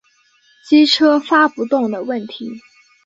[0.67, 2.59] 机车发不动的问题